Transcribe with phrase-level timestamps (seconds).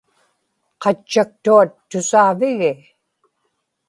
[0.81, 2.71] qatchaqtuat tusaavigi